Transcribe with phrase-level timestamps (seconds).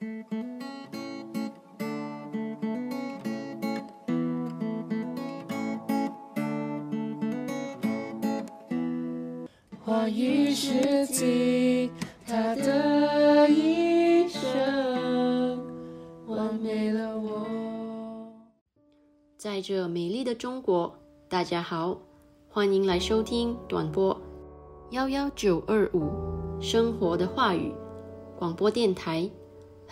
[0.00, 0.06] 话
[10.08, 11.90] 语是经
[12.26, 15.62] 他的一生，
[16.26, 17.46] 完美了我。
[19.36, 20.94] 在这美丽的中国，
[21.28, 22.00] 大家好，
[22.48, 24.18] 欢迎来收听短波
[24.92, 26.10] 幺幺九二五
[26.58, 27.70] 生活的话语
[28.38, 29.30] 广播电台。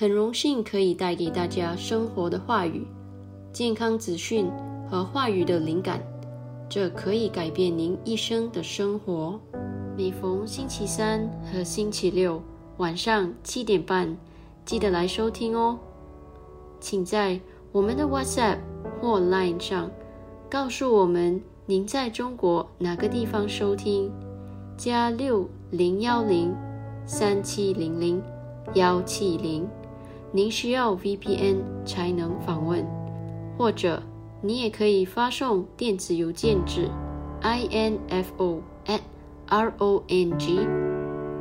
[0.00, 2.86] 很荣幸可以带给大家生活的话语、
[3.52, 4.48] 健康资讯
[4.88, 6.00] 和话语的灵感，
[6.68, 9.40] 这可以改变您一生的生活。
[9.96, 12.40] 每逢星期三和星期六
[12.76, 14.16] 晚上七点半，
[14.64, 15.76] 记得来收听哦。
[16.78, 17.40] 请在
[17.72, 18.58] 我们的 WhatsApp
[19.00, 19.90] 或 Line 上
[20.48, 24.12] 告诉我们您在中国哪个地方收听，
[24.76, 26.54] 加六零幺零
[27.04, 28.22] 三七零零
[28.74, 29.68] 幺七零。
[30.30, 31.56] 您需要 VPN
[31.86, 32.86] 才能访问，
[33.56, 34.02] 或者
[34.42, 36.88] 你也可以发送电子邮件至
[37.42, 39.00] info at
[39.46, 40.60] r o n g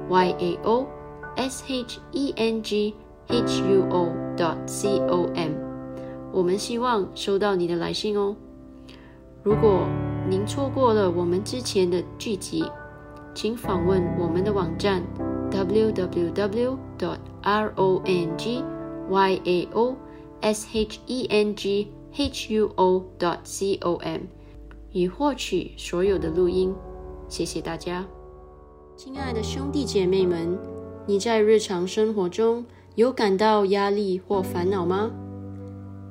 [0.10, 0.88] y a o
[1.36, 2.94] s h e n g
[3.28, 5.52] h u o dot c o m。
[6.32, 8.36] 我们希望收到你的来信哦。
[9.44, 9.86] 如果
[10.30, 12.64] 您错过了我们之前的剧集，
[13.34, 15.04] 请访问我们的网站
[15.52, 18.64] www dot r o n g
[19.10, 19.96] y a o
[20.42, 24.22] s h e n g h u o dot c o m，
[24.92, 26.74] 以获取所有的录音。
[27.28, 28.06] 谢谢大家，
[28.96, 30.58] 亲爱的兄弟姐妹们，
[31.06, 35.12] 你在日常生活中有感到压力或烦恼吗？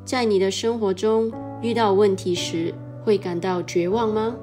[0.05, 2.72] 在你的生活中遇到问题时，
[3.05, 4.36] 会感到绝望吗？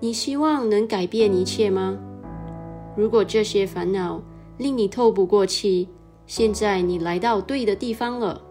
[0.00, 1.96] 你希望能改变一切吗？
[2.96, 4.20] 如果这些烦恼
[4.58, 5.88] 令你透不过气，
[6.26, 8.42] 现在你来到对的地方了。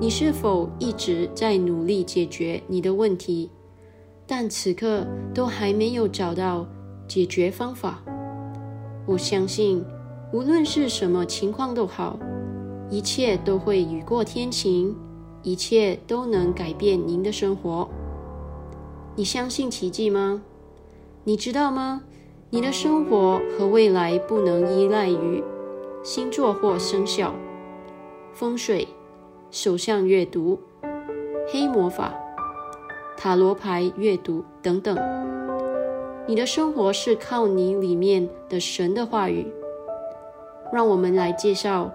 [0.00, 3.48] 你是否一直在努力解决你的问题，
[4.26, 6.66] 但此刻都还没有找到
[7.06, 8.02] 解决方法？
[9.06, 9.84] 我相信，
[10.32, 12.18] 无论是什么情况都好，
[12.90, 14.96] 一切都会雨过天晴，
[15.44, 17.88] 一切都能改变您的生活。
[19.14, 20.42] 你相信奇迹吗？
[21.22, 22.02] 你知道吗？
[22.50, 25.42] 你的生活和未来不能依赖于。
[26.02, 27.34] 星座或生肖、
[28.32, 28.88] 风水、
[29.50, 30.58] 手相阅读、
[31.52, 32.14] 黑魔法、
[33.16, 34.96] 塔罗牌阅读等等，
[36.26, 39.46] 你的生活是靠你里面的神的话语。
[40.72, 41.90] 让我们来介绍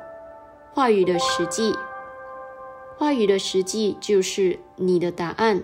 [0.73, 1.75] 话语的实际。
[2.97, 5.63] 话语的实际就是你的答案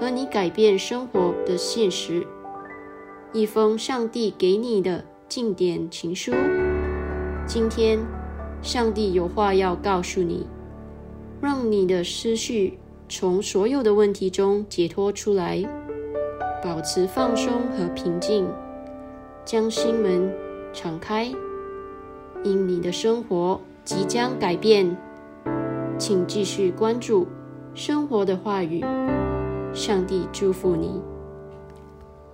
[0.00, 2.26] 和你改变生活的现实。
[3.32, 6.32] 一封上帝给你的经典情书。
[7.48, 7.98] 今天，
[8.60, 10.46] 上帝有话要告诉你，
[11.40, 12.78] 让你的思绪
[13.08, 15.64] 从所有的问题中解脱出来，
[16.62, 18.46] 保持放松和平静，
[19.46, 20.30] 将心门
[20.74, 21.32] 敞开，
[22.44, 24.94] 因你的生活即将改变。
[25.96, 27.26] 请继续关注
[27.74, 28.84] 生活的话语，
[29.72, 31.00] 上帝祝福你。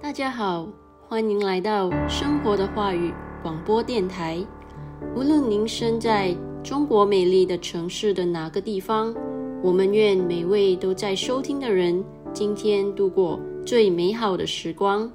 [0.03, 0.67] 大家好，
[1.09, 3.15] 欢迎来到生活的话语
[3.45, 4.45] 广播电台。
[5.15, 9.15] 无论您身在中国美丽的城市的哪个地方，
[9.63, 15.11] 我们愿每位都在收听的人今天度过最美好的时光。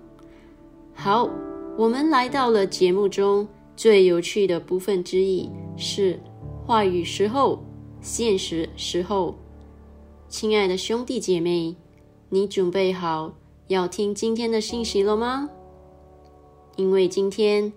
[0.94, 1.30] 好，
[1.78, 6.20] 我们来到了节目中最有趣的部分之一，是
[6.66, 7.64] 话语时候、
[8.02, 9.36] 现实时候。
[10.28, 11.76] 亲爱的兄弟姐妹，
[12.30, 13.34] 你准备好
[13.68, 15.50] 要听今天的信息了吗？
[16.76, 17.74] 因为今天。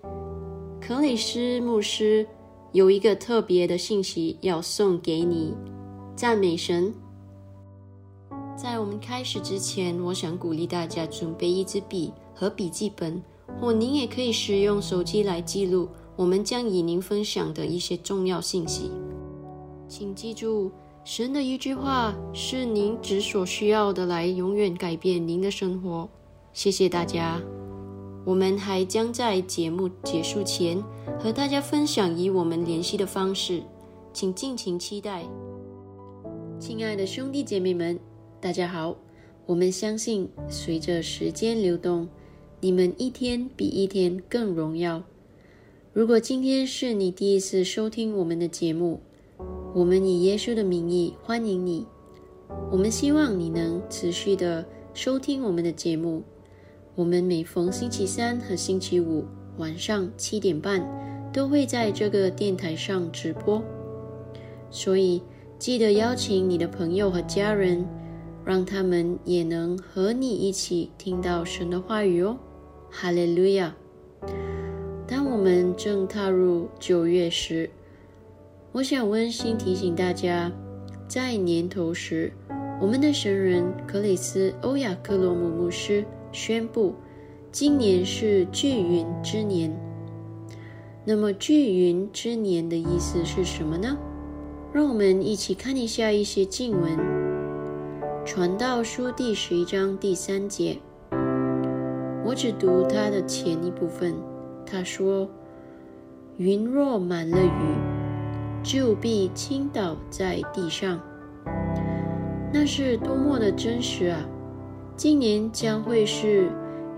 [0.85, 2.27] 克里斯牧师
[2.73, 5.53] 有一个特别的信息要送给你，
[6.13, 6.93] 赞美神。
[8.57, 13.23] 在我们开始之前，我想鼓励大家准备一支笔和笔记本，
[13.61, 18.91] 或您也可以使用手机来记录我们将与您分享的一些重要信息。
[19.87, 20.69] 请记住，
[21.05, 26.09] 神的一句话是您只所需要的，来永远改变您的生活。
[26.51, 27.41] 谢谢大家。
[28.25, 30.81] 我们还将在节目结束前
[31.19, 33.61] 和大家分享与我们联系的方式，
[34.13, 35.25] 请尽情期待。
[36.57, 37.99] 亲爱的兄弟姐妹们，
[38.39, 38.95] 大家好！
[39.45, 42.07] 我们相信，随着时间流动，
[42.61, 45.03] 你们一天比一天更荣耀。
[45.91, 49.01] 如果今天是你第一次收听我们的节目，
[49.75, 51.85] 我们以耶稣的名义欢迎你。
[52.71, 56.23] 我们希望你能持续的收听我们的节目。
[56.95, 59.25] 我们每逢星期三和星期五
[59.57, 60.85] 晚上七点半，
[61.33, 63.63] 都会在这个电台上直播。
[64.69, 65.23] 所以
[65.57, 67.83] 记得邀请你的朋友和家人，
[68.45, 72.37] 让他们也能和你一起听到神的话语哦。
[72.91, 73.75] 哈利路亚！
[75.07, 77.71] 当我们正踏入九月时，
[78.71, 80.51] 我想温馨提醒大家，
[81.07, 82.31] 在年头时，
[82.79, 86.95] 我们的神人克里斯·欧亚克罗姆牧师宣布，
[87.51, 89.71] 今年是聚云之年。
[91.05, 93.95] 那么，聚云之年的意思是什么呢？
[94.73, 96.97] 让我们一起看一下一些经文，
[98.25, 100.79] 《传道书》第十一章第三节。
[102.25, 104.15] 我只读它的前一部分。
[104.65, 105.29] 他说
[106.37, 110.99] ：“云若满了雨，就必倾倒在地上。”
[112.51, 114.27] 那是多么的真实啊！
[114.95, 116.49] 今年将会是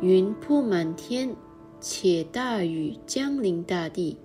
[0.02, 1.34] 云铺满天，
[1.80, 4.18] 且大雨降临大地。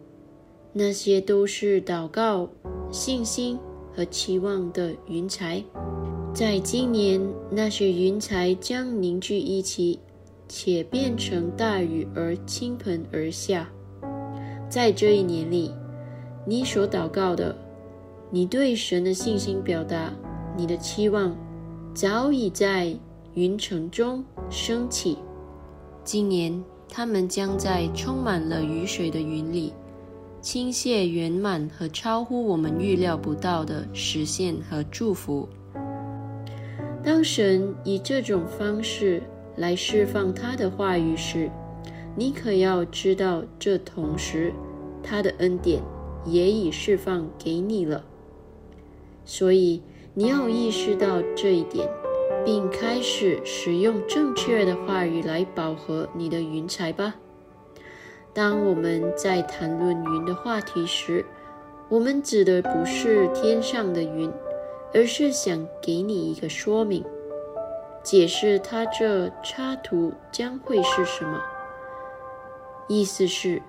[0.72, 2.48] 那些都是祷告。
[2.92, 3.56] 信心
[3.94, 5.62] 和期望的云彩，
[6.34, 10.00] 在今年，那些云彩将凝聚一起，
[10.48, 13.70] 且变成大雨而倾盆而下。
[14.68, 15.72] 在这一年里，
[16.44, 17.56] 你所祷告的，
[18.28, 20.12] 你对神的信心表达，
[20.56, 21.32] 你的期望，
[21.94, 22.92] 早已在
[23.34, 25.18] 云层中升起。
[26.02, 29.72] 今年，他们将在充满了雨水的云里。
[30.42, 35.46] 倾泻圆满和超乎我们预料不到的实现和祝福。
[37.04, 39.22] 当神以这种方式
[39.56, 41.50] 来释放他的话语时，
[42.16, 44.50] 你可要知道，这同时
[45.02, 45.82] 他的恩典
[46.24, 48.02] 也已释放给你了。
[49.26, 49.82] 所以
[50.14, 51.86] 你要意识到这一点，
[52.44, 57.14] 并开始使用正确的话语来饱和你的云彩吧。
[58.32, 61.24] 当我们在谈论云的话题时，
[61.88, 64.30] 我们指的不是天上的云，
[64.94, 67.04] 而是想给你一个说明，
[68.02, 71.40] 解释它这插图将会是什么。
[72.86, 73.60] 意思是，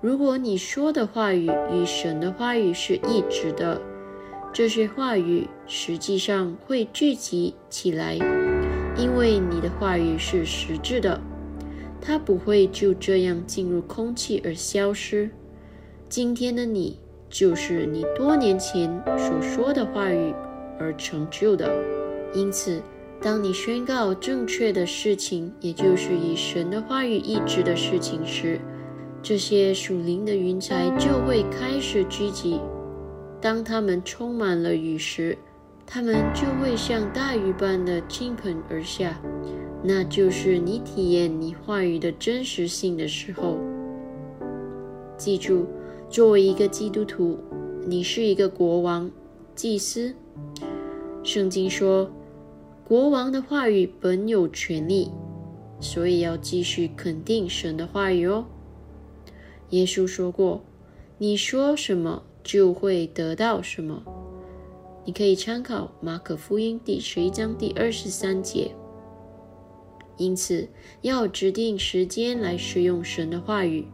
[0.00, 3.80] 如果你说的话语与神的话语是一致的，
[4.52, 8.14] 这些话语实际上会聚集起来，
[8.96, 11.20] 因为你的话语是实质的。
[12.00, 15.30] 它不会就这样进入空气而消失。
[16.08, 16.98] 今天的你，
[17.28, 20.34] 就是你多年前所说的话语
[20.80, 21.70] 而成就的。
[22.34, 22.82] 因此，
[23.22, 28.60] 当你宣告正确的事情，也就是以神的话语意志的事情时，
[29.22, 32.58] 这些属灵的云彩就会开始聚集。
[33.40, 35.38] 当它们充满了雨时，
[35.86, 39.20] 它们就会像大雨般的倾盆而下。
[39.82, 43.58] 那就是你体验你话语的真实性的时候。
[45.16, 45.66] 记住，
[46.10, 47.38] 作为一个基督徒，
[47.86, 49.10] 你是一个国王、
[49.54, 50.14] 祭司。
[51.22, 52.10] 圣经说，
[52.86, 55.10] 国王的话语本有权利，
[55.80, 58.44] 所以要继续肯定神的话语哦。
[59.70, 60.62] 耶稣说过
[61.16, 64.02] ：“你说什么，就会得到什么。”
[65.06, 68.74] 你可以参考马可福音第十一章第二十三节。
[70.16, 70.68] 因此，
[71.00, 73.86] 要指定时间来使用神的话语。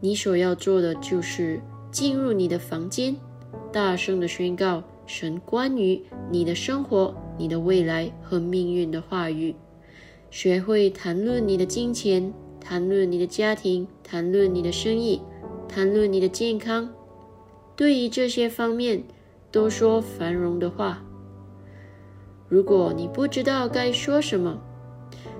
[0.00, 1.60] 你所要做的就是
[1.92, 3.14] 进入你的房间，
[3.70, 9.54] 大声的宣告神关于你的生活、你的未来和命运的话语。
[10.30, 15.20] 学会谈论你的金钱，谈论你的家庭，谈论你的生意，
[15.68, 16.88] 谈论你的健康。
[17.80, 19.02] 对于这些方面，
[19.50, 21.02] 都说繁荣的话。
[22.46, 24.60] 如果你不知道该说什么，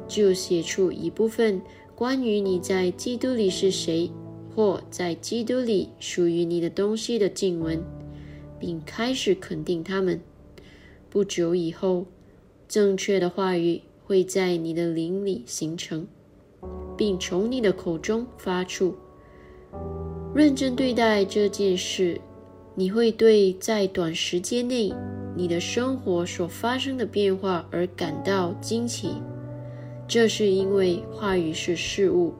[0.09, 1.61] 就写出一部分
[1.95, 4.11] 关于你在基督里是谁，
[4.57, 7.85] 或在基督里属于你的东西的经文，
[8.59, 10.19] 并开始肯定他们。
[11.11, 12.07] 不久以后，
[12.67, 16.09] 正确的话语会在你的灵里形成，
[16.97, 18.97] 并从你的口中发出。
[20.35, 22.19] 认真对待这件事，
[22.75, 24.93] 你会对在短时间内
[25.35, 29.11] 你的生活所发生的变化而感到惊奇。
[30.09, 32.35] 这是因为话语是事物，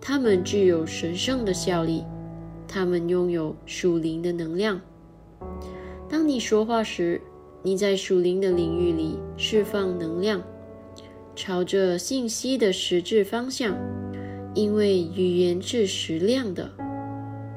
[0.00, 2.04] 它们具有神圣的效力，
[2.68, 4.80] 它们拥有属灵的能量。
[6.08, 7.20] 当你说话时，
[7.62, 10.42] 你在属灵的领域里释放能量，
[11.34, 13.76] 朝着信息的实质方向，
[14.54, 16.70] 因为语言是实量的。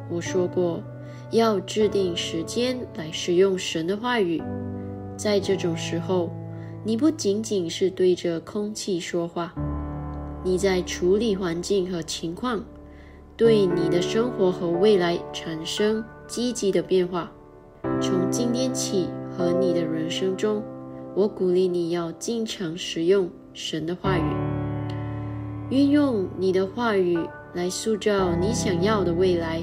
[0.09, 0.81] 我说过，
[1.31, 4.41] 要制定时间来使用神的话语，
[5.17, 6.29] 在这种时候。
[6.85, 9.53] 你不仅仅是对着空气说话，
[10.45, 12.63] 你在处理环境和情况，
[13.35, 17.29] 对你的生活和未来产生积极的变化。
[18.01, 20.63] 从今天起和你的人生中，
[21.13, 24.33] 我鼓励你要经常使用神的话语，
[25.69, 27.19] 运用你的话语
[27.53, 29.61] 来塑造你想要的未来，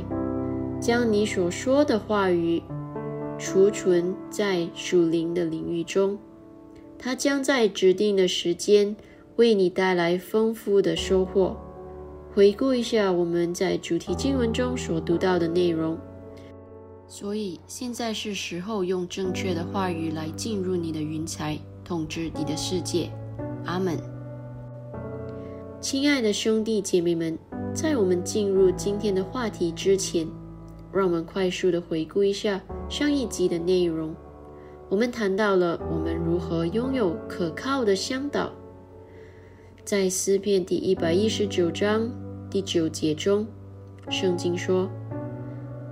[0.86, 2.62] 将你所说的话语
[3.36, 6.16] 储存在属灵的领域中，
[6.96, 8.94] 它将在指定的时间
[9.34, 11.56] 为你带来丰富的收获。
[12.32, 15.98] 回顾一下我们在主题经文中所读到的内容。
[17.08, 23.10] 所以现在是时候用正确的话语来进入你的云彩，统治你的世界。
[23.64, 23.98] 阿门。
[25.80, 27.36] 亲爱的兄弟姐妹们，
[27.74, 30.24] 在我们进入今天的话题之前，
[30.96, 34.14] 让我们快速的回顾一下上一集的内容。
[34.88, 38.52] 我们谈到了我们如何拥有可靠的向导。
[39.84, 42.10] 在诗篇第一百一十九章。
[42.48, 43.44] 第九节中，
[44.08, 44.88] 圣经说：“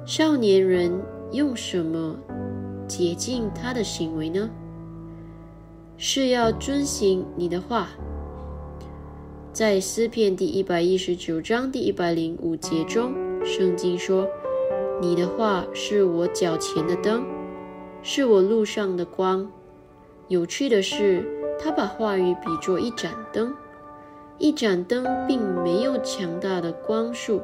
[0.07, 2.17] 少年人用什么
[2.87, 4.49] 洁净他的行为呢？
[5.97, 7.89] 是要遵行你的话。”
[9.53, 13.13] 在诗篇第一百一十九章第一百零五节中，
[13.45, 14.27] 圣经说
[15.01, 17.25] ：“你的话是我脚前的灯，
[18.03, 19.51] 是我路上的光。”
[20.29, 21.23] 有趣的是，
[21.61, 23.55] 他把话语比作一盏灯。
[24.39, 27.43] 一盏灯并没有强大的光束，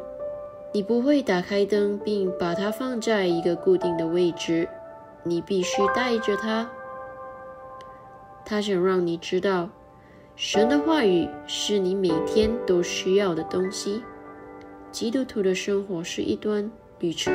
[0.72, 4.68] 你不会打开灯并把它放在一个固定的位置，
[5.22, 6.68] 你必须带着它。
[8.44, 9.68] 他想让你知道，
[10.34, 14.02] 神的话语是你每天都需要的东西。
[14.90, 16.68] 基督徒的生活是一端
[17.00, 17.32] 旅程，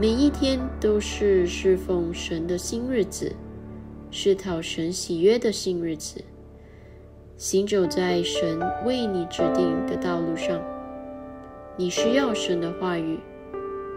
[0.00, 3.32] 每一天都是侍奉神的新日子，
[4.10, 6.24] 是讨神喜悦的新日子。
[7.36, 10.60] 行走在神为你指定的道路上，
[11.76, 13.16] 你需要神的话语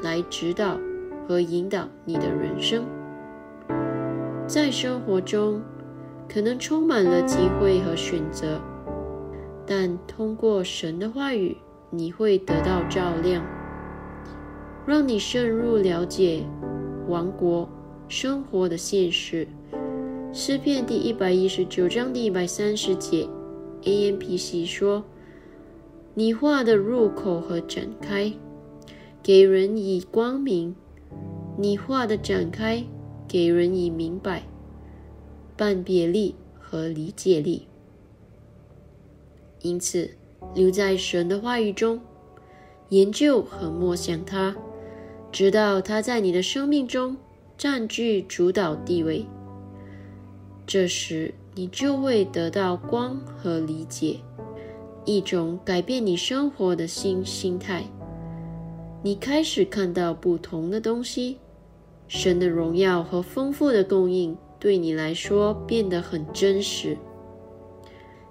[0.03, 0.79] 来指导
[1.27, 2.85] 和引导你的人生。
[4.45, 5.59] 在生活中，
[6.31, 8.61] 可能充满了机会和选择，
[9.65, 11.57] 但通过神的话语，
[11.89, 13.43] 你会得到照亮，
[14.85, 16.43] 让你深入了解
[17.07, 17.69] 王国
[18.07, 19.47] 生活的现实。
[20.31, 23.27] 诗篇第一百一十九章第一百三十节
[23.83, 25.03] ，A M P C 说
[26.13, 28.33] ：“你画的入口和展开，
[29.23, 30.73] 给人以光明；
[31.57, 32.83] 你画的展开，
[33.27, 34.43] 给人以明白、
[35.57, 37.67] 辨别力和理解力。
[39.61, 40.11] 因此，
[40.53, 41.99] 留在神的话语中，
[42.89, 44.55] 研究和默想它，
[45.31, 47.15] 直到它在你的生命中
[47.57, 49.25] 占据主导地位。”
[50.67, 54.17] 这时，你就会得到光和理解，
[55.03, 57.83] 一种改变你生活的新心态。
[59.01, 61.37] 你开始看到不同的东西，
[62.07, 66.97] 神的荣耀和丰富的供应对你来说变得很真实。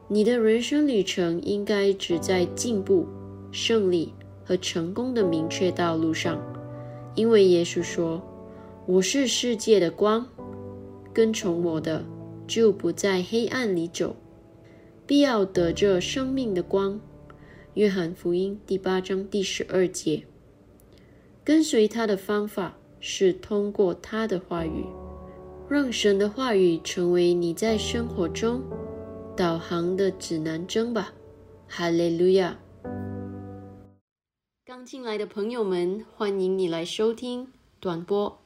[0.07, 3.07] 你的人生旅程应该只在进步、
[3.51, 4.15] 胜利
[4.45, 6.41] 和成功的明确道路上，
[7.19, 8.23] 因为耶稣说
[8.87, 10.25] ：“我是世界的光，
[11.13, 12.05] 跟从我的。”
[12.47, 14.15] 就不在黑暗里走，
[15.05, 16.99] 必要得着生命的光。
[17.75, 20.23] 约翰福音第八章第十二节。
[21.45, 24.87] 跟随他的方法是通过他的话语，
[25.69, 28.63] 让神的话语成为你在生活中
[29.37, 31.13] 导航的指南针吧。
[31.67, 32.59] 哈利路亚！
[34.69, 37.49] 刚进来的朋友们，欢迎你来收听
[37.81, 38.43] 短波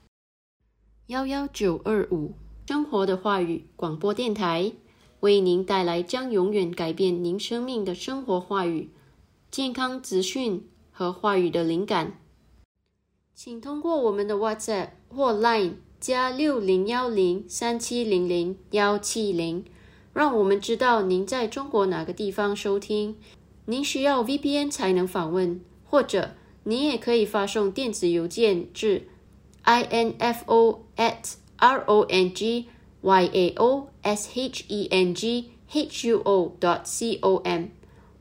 [1.08, 2.34] 幺幺九二五。
[2.64, 4.70] 生活的话语广播电台
[5.18, 8.90] 为您带来将永远改变您生命的生活话语、
[9.50, 12.20] 健康资讯和话语的灵感。
[13.34, 19.64] 请通过我们的 WhatsApp 或 Line 加六零幺零三七零零幺七零，
[20.12, 23.16] 让我们知道您在中国哪个地方收听。
[23.64, 25.60] 您需要 VPN 才能访问，
[25.92, 26.30] 或者
[26.64, 29.08] 您也可以发送电子邮件至
[29.62, 32.68] info at r o n g
[33.02, 37.66] y a o s h e n g h u o dot c o m，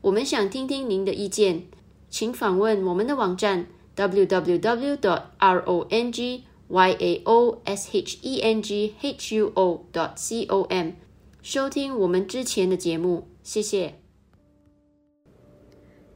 [0.02, 1.62] 我们想听听您的意见，
[2.10, 8.60] 请访问我们的网站 w w w dot r o n g y a o s h e n
[8.60, 10.90] g h u o dot c o m，
[11.40, 14.01] 收听我们之前的节目，谢谢。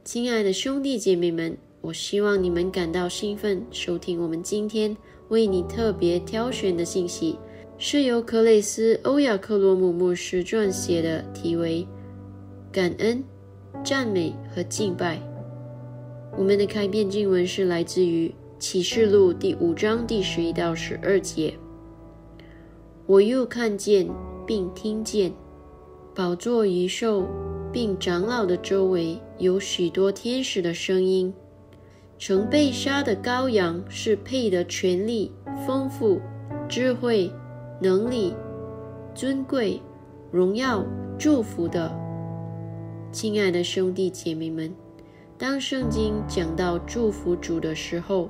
[0.07, 4.95] 亲爱的兄弟姐妹们，我希望你们感到兴奋，收听我们今天。
[5.27, 7.37] 为你特别挑选的信息，
[7.77, 11.85] 是由克雷斯·欧亚克罗姆牧师撰写的，题为
[12.73, 13.21] 《感恩、
[13.83, 15.17] 赞美和敬拜》。
[16.37, 21.53] 我们的开篇经文是来自于启示录第五章第十一到十二节。
[23.05, 24.07] 我又看见
[24.45, 25.33] 并听见，
[26.15, 27.27] 宝座遗兽
[27.77, 31.31] 并长老的周围有许多天使的声音。
[32.17, 35.31] 曾被杀的羔羊是配得权力、
[35.63, 36.19] 丰富、
[36.67, 37.31] 智慧、
[37.79, 38.35] 能力、
[39.13, 39.79] 尊贵、
[40.31, 40.83] 荣耀、
[41.19, 41.95] 祝福的。
[43.11, 44.73] 亲爱的兄弟姐妹们，
[45.37, 48.27] 当圣经讲到祝福主的时候，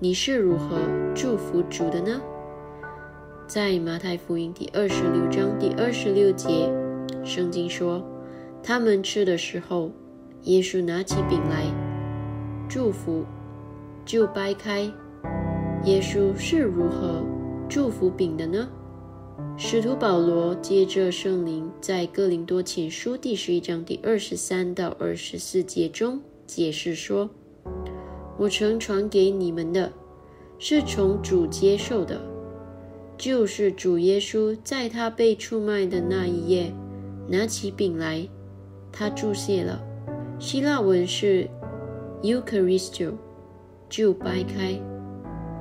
[0.00, 0.80] 你是如何
[1.14, 2.20] 祝福主的呢？
[3.46, 6.68] 在马太福音第二十六章第二十六节，
[7.22, 8.04] 圣经说
[8.62, 9.90] ：“他们吃的时候，
[10.42, 11.64] 耶稣拿起饼来。”
[12.68, 13.24] 祝福
[14.04, 14.82] 就掰开。
[15.84, 17.24] 耶稣是如何
[17.68, 18.68] 祝福饼的呢？
[19.56, 27.30] 使徒保罗接着圣灵在哥林多前书第十一章第二十三到二十四节中解释说
[28.38, 29.92] ：“我曾传给你们的，
[30.58, 32.20] 是从主接受的，
[33.16, 36.72] 就是主耶稣在他被出卖的那一夜，
[37.28, 38.28] 拿起饼来，
[38.92, 39.80] 他注谢了。
[40.38, 41.48] 希腊文是。”
[42.20, 43.12] Eucharistio
[43.88, 44.76] 就掰开。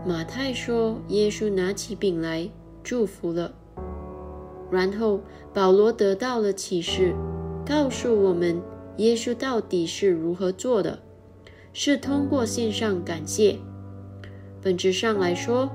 [0.03, 2.49] 马太说，耶稣拿起饼来
[2.83, 3.53] 祝福了。
[4.71, 5.21] 然后
[5.53, 7.13] 保罗得到了启示，
[7.63, 8.59] 告诉我们
[8.97, 10.97] 耶稣到底是如何做的，
[11.73, 13.59] 是通过线上感谢。
[14.59, 15.69] 本质上来说，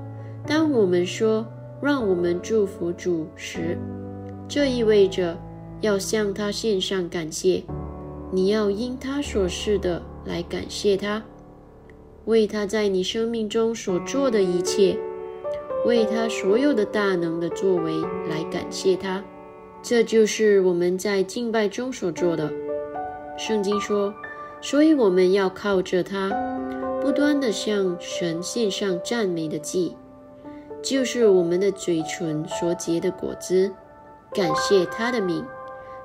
[0.45, 1.47] 当我们说
[1.81, 3.77] 让我们祝福主时，
[4.49, 5.37] 这意味着
[5.83, 7.63] 要向他献上感谢。
[8.31, 10.01] 你要因他所示的。
[10.25, 11.21] 来感谢他，
[12.23, 14.97] 为他在你生命中所做的一切，
[15.85, 17.91] 为他所有的大能的作为
[18.29, 19.21] 来感谢他。
[19.81, 22.49] 这就是我们在敬拜中所做的。
[23.37, 24.13] 圣经说，
[24.61, 26.31] 所以我们要靠着他，
[27.01, 29.97] 不断的向神献上赞美的祭，
[30.81, 33.73] 就是我们的嘴唇所结的果子，
[34.33, 35.43] 感谢他的名。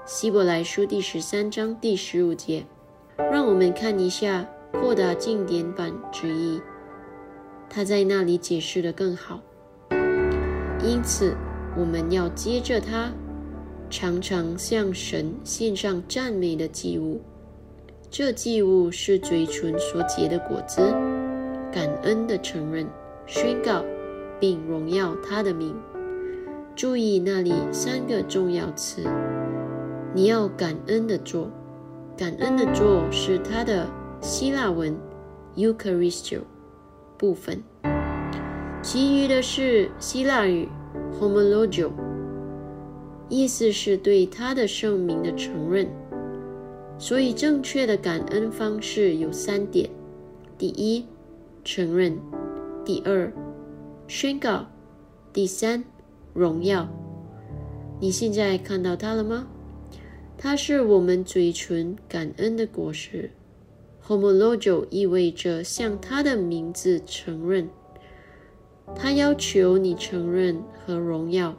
[0.09, 2.65] 希伯来书第十三章第十五节。
[3.31, 6.59] 让我们看一下扩大经典版之意，
[7.69, 9.39] 他在那里解释的更好。
[10.83, 11.37] 因此，
[11.77, 13.13] 我们要接着他，
[13.91, 17.21] 常常向神献上赞美的祭物。
[18.11, 20.81] 这祭物是嘴唇所结的果子，
[21.71, 22.89] 感恩的承认、
[23.27, 23.85] 宣告，
[24.41, 25.77] 并荣耀他的名。
[26.75, 29.03] 注意那里三个重要词，
[30.19, 31.49] 你要感恩的做。
[32.17, 33.87] 感恩的做是它的
[34.21, 34.97] 希腊文
[35.55, 36.41] Eucharistio
[37.17, 37.63] 部分，
[38.83, 40.69] 其余的是希腊语
[41.21, 41.93] Homologio，
[43.29, 45.87] 意思是对他的圣名的承认。
[46.99, 49.89] 所以正确的感恩方式有三点：
[50.59, 51.07] 第一，
[51.63, 52.15] 承认；
[52.85, 53.33] 第二，
[54.09, 54.65] 宣告；
[55.33, 55.85] 第三，
[56.35, 56.89] 荣耀。
[58.01, 59.47] 你现在看到它了吗？
[60.39, 63.31] 它是我们嘴唇感恩的果实。
[64.07, 67.69] Homologio 意味着向他的名字承认。
[68.95, 71.55] 他要求你承认和荣耀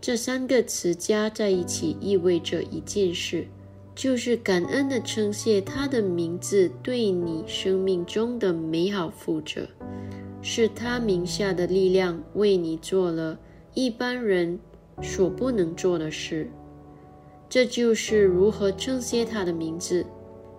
[0.00, 3.46] 这三个词加在一起，意味着一件事，
[3.94, 9.66] 就是感恩的称谢他的名字对你生命中的美好负责，
[10.42, 13.38] 是他名下的力量为你做了
[13.72, 14.58] 一般人
[15.02, 16.50] 所不能做的事。
[17.48, 20.04] 这就是如何称谢他的名字。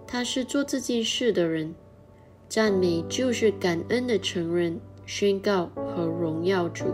[0.08, 1.76] 他是做这件事的人。
[2.50, 6.86] 赞美就是感恩的承认、宣告和荣耀主。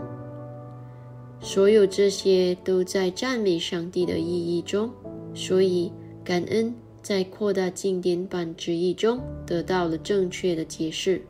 [1.40, 4.90] 所有这些都在赞美上帝的意义中。
[5.32, 5.92] 所以，
[6.24, 11.22] 感恩在扩大经典版旨意中得到了正确的解释。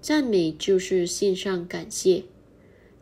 [0.00, 2.22] 赞美就是献上感谢。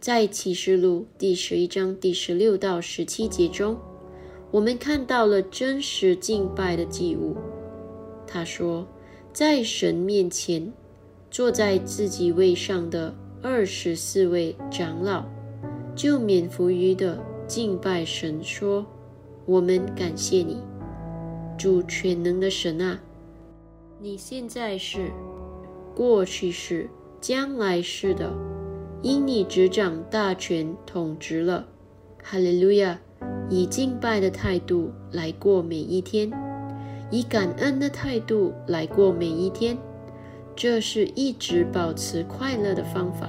[0.00, 3.78] 在启示录第十一章第十六到十七节中。
[4.56, 7.36] 我们看到了真实敬拜的祭物。
[8.26, 8.86] 他说，
[9.30, 10.72] 在神面前
[11.30, 15.26] 坐在自己位上的二十四位长老，
[15.94, 18.86] 就免服于的敬拜神，说
[19.44, 20.56] ：“我们感谢你，
[21.58, 22.98] 主全能的神啊！
[24.00, 25.10] 你现在是，
[25.94, 26.88] 过去是，
[27.20, 28.32] 将来是的，
[29.02, 31.68] 因你执掌大权，统治了。
[32.22, 32.98] 哈利路亚。”
[33.48, 36.30] 以敬拜的态度来过每一天，
[37.10, 39.78] 以感恩的态度来过每一天，
[40.54, 43.28] 这是一直保持快乐的方法。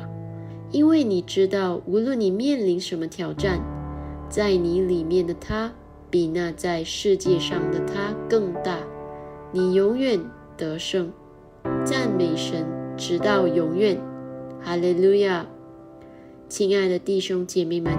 [0.71, 3.61] 因为你知道，无论你面临什么挑战，
[4.29, 5.71] 在你里面的他
[6.09, 8.79] 比那在世界上的他更大，
[9.51, 10.19] 你永远
[10.57, 11.11] 得胜。
[11.85, 12.65] 赞美神，
[12.97, 13.97] 直到永远。
[14.61, 15.45] 哈利路亚！
[16.49, 17.93] 亲爱的弟兄姐妹们，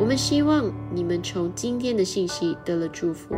[0.00, 3.34] 我们希望你们从今天的信息得了祝福。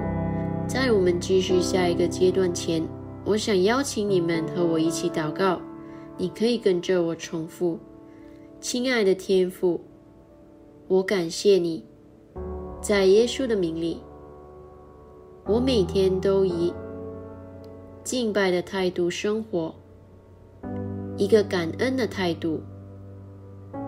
[0.68, 2.80] 在我们继续下一个阶段前，
[3.24, 5.60] 我想邀请你们和我一起祷告。
[6.16, 7.80] 你可以跟着我重复
[8.60, 9.80] ：“亲爱的天父，
[10.86, 11.84] 我感谢你，
[12.80, 14.00] 在耶稣的名里，
[15.44, 16.72] 我每天都以
[18.04, 19.74] 敬拜的态度生活，
[21.16, 22.60] 一个感恩的态度，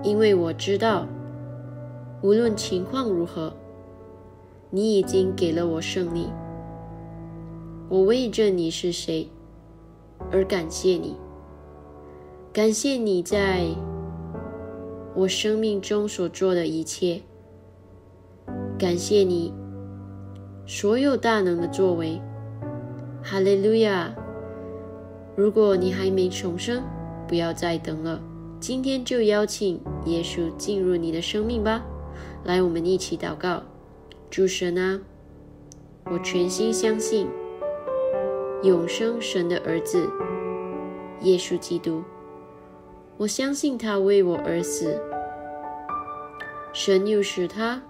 [0.02, 1.06] 因为我知道，
[2.24, 3.52] 无论情况如何，
[4.70, 6.26] 你已经给了我胜利。”
[7.90, 9.28] 我为着你是谁
[10.32, 11.14] 而感谢你，
[12.50, 13.66] 感谢你在
[15.14, 17.20] 我生命中所做的一切，
[18.78, 19.52] 感谢你
[20.66, 22.18] 所有大能的作为。
[23.22, 24.14] 哈利路亚！
[25.36, 26.82] 如果你还没重生，
[27.28, 28.18] 不要再等了，
[28.58, 31.84] 今天就邀请耶稣进入你的生命吧。
[32.44, 33.62] 来，我们一起祷告：
[34.30, 35.00] 主神啊，
[36.04, 37.26] 我全心相信。
[38.62, 40.10] 永生神的儿子
[41.20, 42.02] 耶稣基督，
[43.16, 45.00] 我相信他为我而死，
[46.72, 47.82] 神又使他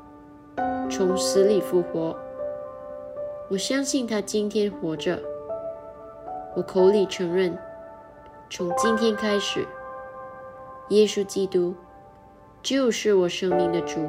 [0.88, 2.16] 从死里复活。
[3.50, 5.20] 我相信他今天活着，
[6.56, 7.56] 我口里承认，
[8.50, 9.66] 从今天开始，
[10.90, 11.74] 耶稣基督
[12.62, 14.08] 就是我生命的主。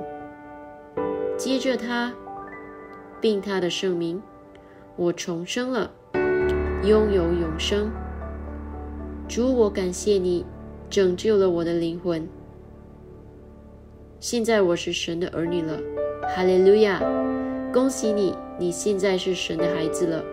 [1.38, 2.14] 接着他，
[3.20, 4.22] 并他的圣名，
[4.96, 5.92] 我重生了。
[6.84, 7.92] 拥有永生，
[9.28, 10.46] 主，我感谢你
[10.90, 12.28] 拯救了我的灵魂。
[14.20, 15.80] 现在我是神的儿女了，
[16.36, 17.02] 哈利路亚！
[17.74, 20.24] 恭喜你，你现在是神的孩子了。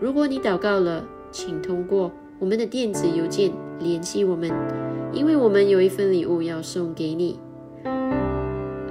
[0.00, 4.50] 如果你祷告了，请通过我们的电子邮件联系我们，
[5.12, 7.38] 因为我们有一份礼物要送给你。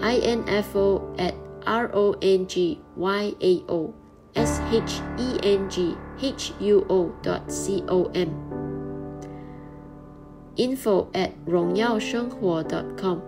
[0.01, 1.33] i n f o at
[1.65, 3.91] r o n g y a o
[4.33, 8.29] s h e n g h u o dot c o m
[10.55, 13.19] info at 荣耀生活 dot com。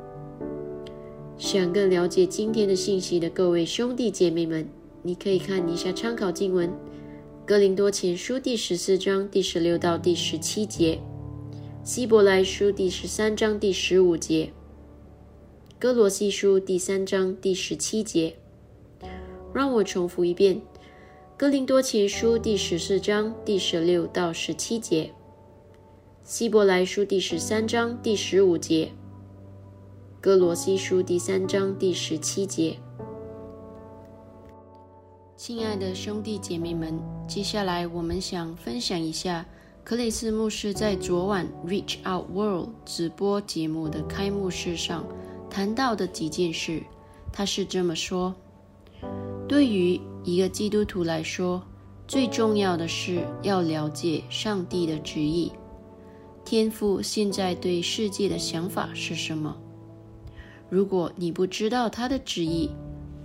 [1.38, 4.68] 想更了解今天的信息的各位兄弟姐妹们，
[5.04, 6.72] 你可以看一下参考经文：
[7.46, 11.00] 哥林多前书第十四章第十六到第十七节，
[11.84, 14.52] 希伯来书第十三章第十五节，
[15.80, 18.36] 哥罗西书第三章第十七节。
[19.54, 20.60] 让我重复一遍。
[21.38, 25.12] 哥林多前书第十四章第十六到十七节，
[26.24, 28.92] 希伯来书第十三章第十五节，
[30.20, 32.80] 哥罗西书第三章第十七节。
[35.36, 39.46] 亲爱的兄弟姐妹们，接下来我们想分享一下
[39.84, 45.06] 克里斯牧师在昨晚 Reach Out World 直播节目的开幕式上
[45.50, 46.84] 谈到的几件事。
[47.32, 48.34] 他是这么说：
[49.48, 51.62] 对于一个基督徒来说，
[52.08, 55.52] 最重要的是要了解上帝的旨意。
[56.44, 59.56] 天父现在对世界的想法是什么？
[60.70, 62.72] 如果你不知道他的旨意，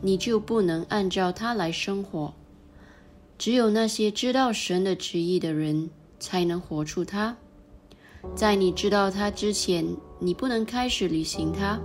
[0.01, 2.35] 你就不能按照他来生活。
[3.39, 7.37] 只有那些知道神的旨意的人，才能活出他。
[8.37, 9.85] 在你知道他之前，
[10.21, 11.81] 你不能开始履行他。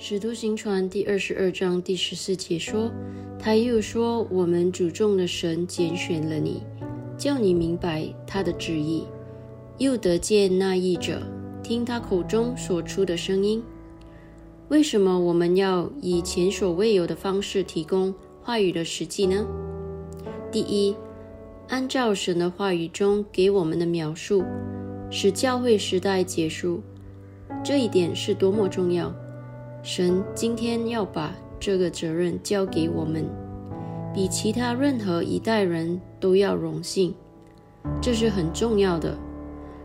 [0.00, 2.88] 使徒行传第二十二章第十四节说
[3.36, 6.62] ：“他又说，我们主众的神拣选了你，
[7.16, 9.02] 叫你明白他的旨意，
[9.78, 11.20] 又得见那译者，
[11.64, 13.60] 听他口中所出的声音。
[14.68, 19.44] 为什么我们要以前所未有的方式提供话语的实际呢？
[20.52, 20.94] 第一，
[21.66, 24.44] 按照神的话语中给我们的描述，
[25.10, 26.84] 使教会时代结束，
[27.64, 29.12] 这一点是多么重要。”
[29.82, 33.24] 神今天要把这个责任交给我们，
[34.12, 37.14] 比其他任何一代人都要荣幸，
[38.00, 39.16] 这是很重要的。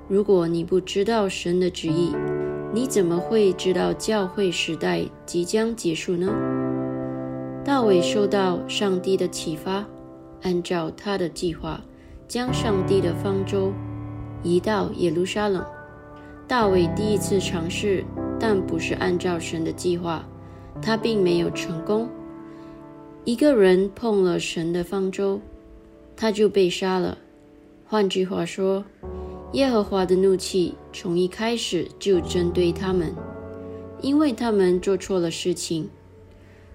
[0.07, 2.13] 如果你不知道神的旨意，
[2.73, 6.33] 你怎么会知道教会时代即将结束呢？
[7.63, 9.85] 大卫受到上帝的启发，
[10.41, 11.79] 按照他的计划，
[12.27, 13.71] 将上帝的方舟
[14.41, 15.63] 移到耶路撒冷。
[16.47, 18.03] 大卫第一次尝试。
[18.45, 20.27] 但不是按照神的计划，
[20.81, 22.09] 他并没有成功。
[23.23, 25.39] 一个人碰了神的方舟，
[26.13, 27.17] 他就被杀了。
[27.85, 28.83] 换句话说，
[29.53, 33.15] 耶和华的怒气从一开始就针对他们，
[34.01, 35.89] 因为他们做错了事情。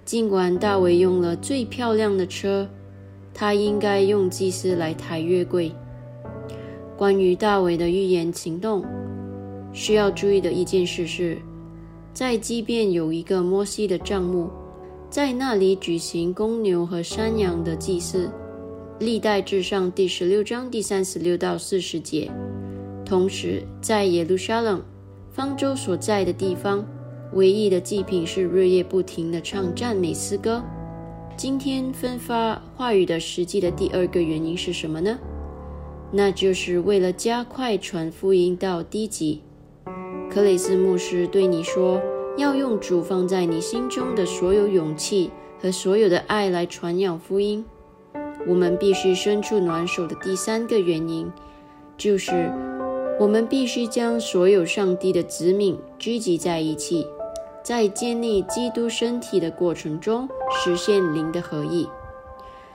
[0.07, 2.67] 尽管大卫用了最漂亮的车，
[3.35, 5.71] 他应该用祭司来抬月柜。
[6.97, 8.83] 关于大卫的预言行动，
[9.75, 11.37] 需要注意的一件事是，
[12.19, 14.51] 在即便有一个摩西的帐幕，
[15.09, 18.29] 在那里举行公牛和山羊的祭祀。
[18.99, 22.29] 历代至上第十六章第三十六到四十节。
[23.05, 24.83] 同时，在耶路撒冷
[25.31, 26.85] 方舟所在的地方，
[27.35, 30.61] 唯一的祭品是日夜不停的唱赞美诗歌。
[31.37, 35.17] 今天分发话语的实际的第二个原因是什么呢？
[36.11, 39.41] 那就是为了加快传福音到低级。
[40.31, 42.01] 克雷斯牧师对你说，
[42.37, 47.65] 要用主放在你心中的所有勇气和所有的爱来传扬福音。
[48.47, 51.33] 我们必须伸出暖手的第三个原因，
[51.97, 52.53] 就是
[53.19, 57.07] 我们必须将所有上帝的子民聚集在一起，
[57.65, 61.89] 在建立基督身体的过程中实现灵的合一。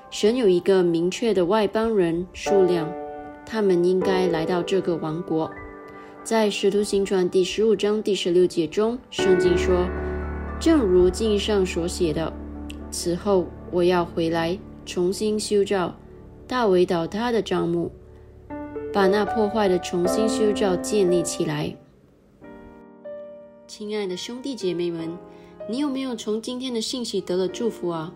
[0.10, 2.92] 神有一个明确的外邦人数量，
[3.46, 5.50] 他们应该来到这个王国。
[6.24, 9.86] 在《使徒行传》第十五章第十六节中，圣经说
[10.58, 12.32] ：“正如经上所写的，
[12.90, 15.94] 此后我要回来。”重新修造
[16.48, 17.92] 大卫倒塌的帐幕，
[18.94, 21.76] 把那破坏的重新修造建立起来。
[23.68, 25.18] 亲爱的兄弟姐妹们，
[25.70, 28.14] 你有没有从今天的信息得了祝福啊？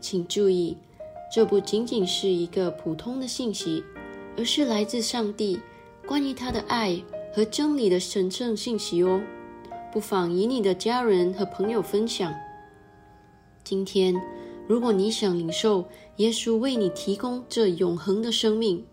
[0.00, 0.78] 请注意，
[1.30, 3.84] 这不仅仅是一个普通的信息，
[4.38, 5.58] 而是来自上帝
[6.06, 9.22] 关于他的爱和真理的神圣信息哦。
[9.92, 12.34] 不妨与你的家人和朋友分享。
[13.64, 14.14] 今天。
[14.68, 15.84] 如果你想领受
[16.18, 18.86] 耶稣为你提供这永恒的生命，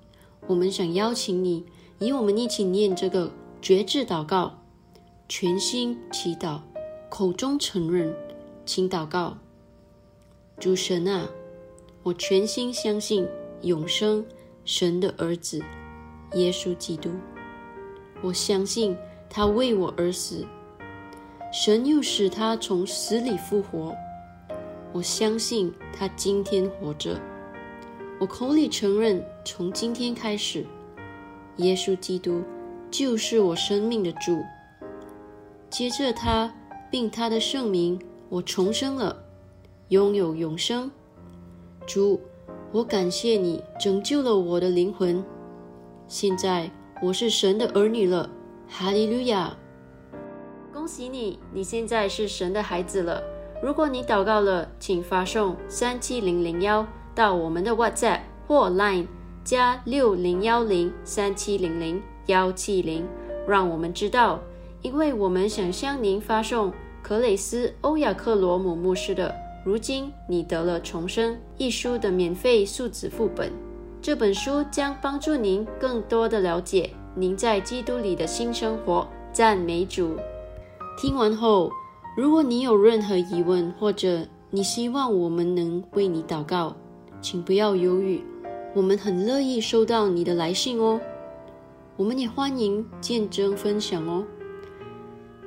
[0.47, 1.63] 我们想邀请你，
[1.99, 4.57] 与我们一起念这个绝志祷告，
[5.29, 6.61] 全心祈祷，
[7.09, 8.11] 口中承认，
[8.65, 9.37] 请祷告：
[10.59, 11.29] 主神啊，
[12.01, 13.27] 我全心相信
[13.61, 14.25] 永生
[14.65, 15.61] 神的儿子
[16.33, 17.11] 耶稣基督，
[18.21, 18.95] 我相信
[19.29, 20.45] 他为我而死，
[21.51, 23.95] 神又使他从死里复活。
[24.93, 27.19] 我相信他今天活着。
[28.19, 30.65] 我口里承认，从今天开始，
[31.57, 32.41] 耶稣基督
[32.89, 34.43] 就是我生命的主。
[35.69, 36.51] 接着他
[36.89, 37.99] 并他的圣名，
[38.29, 39.23] 我重生了，
[39.89, 40.89] 拥有永生。
[41.85, 42.19] 主，
[42.71, 45.23] 我感谢你拯救了我的灵魂。
[46.07, 48.27] 现在我是神的儿女了。
[48.67, 49.55] 哈利路亚！
[50.73, 53.21] 恭喜你，你现在是神的孩子了。
[53.61, 59.05] 如果你祷告了，请发送三七零零幺到我们的 WhatsApp 或 Line
[59.43, 63.07] 加六零幺零三七零零幺七零，
[63.47, 64.39] 让我们知道，
[64.81, 69.29] 因为我们想向您发送克雷斯·欧亚克罗姆牧师的
[69.63, 73.51] 《如今你得了重生》一书的免费数字副本。
[74.01, 79.07] 这本书将帮助您更多的了解您在基督里的新生活。
[79.33, 80.15] 赞美主！
[80.97, 81.71] 听完后。
[82.15, 86.75] 如果你有任何疑问，或者你希望我们能为你祷告，
[87.21, 88.23] 请不要犹豫，
[88.73, 90.99] 我们很乐意收到你的来信哦。
[91.95, 94.25] 我们也欢迎见证分享哦，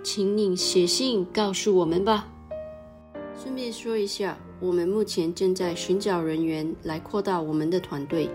[0.05, 2.29] 请你写信告诉我们吧。
[3.37, 8.31] 顺便说一下，我们目前正在寻找人员来扩大我们的团队。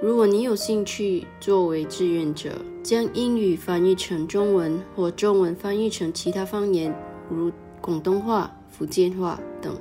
[0.00, 6.94] 如果你有兴趣作为志愿者，将英语翻译成中文，或中文翻译成其他方言，
[7.28, 7.50] 如。
[7.82, 9.74] 广东话、福建话等，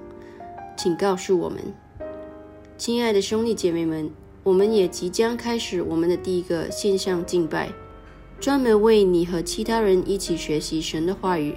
[0.77, 1.61] 请告诉我们，
[2.77, 4.09] 亲爱的兄弟姐妹们，
[4.41, 7.69] 我们也即将开始我们的第一个线上敬拜，
[8.39, 11.55] 专门为你和其他人一起学习神的话语。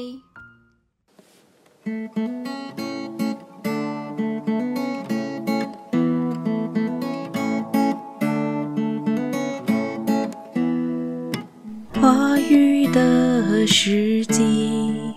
[12.02, 15.14] 话语的时机，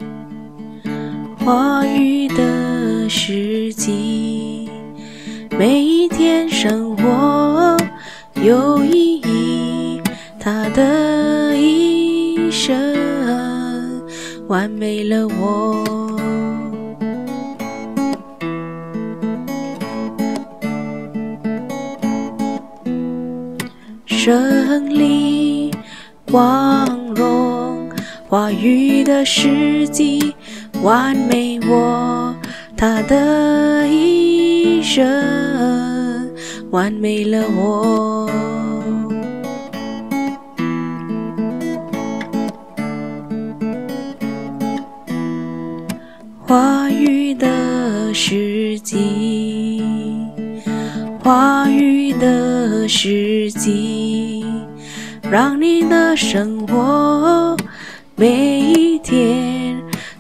[1.39, 4.69] 话语的时机，
[5.59, 7.75] 每一天生活
[8.35, 10.03] 有意义，
[10.39, 12.77] 他的一生
[14.47, 15.83] 完美了我。
[24.05, 25.44] 胜利。
[26.35, 27.89] 光荣，
[28.29, 30.35] 话语的时机，
[30.83, 32.35] 完美我
[32.77, 36.29] 他的一生，
[36.73, 38.29] 完美了我。
[46.45, 49.85] 话语的时机，
[51.23, 54.34] 话语的时机。
[55.31, 57.57] 让你的生活
[58.15, 59.77] 每一天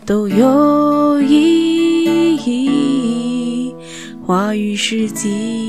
[0.06, 3.74] 都有意义。
[4.26, 5.63] 话语世纪。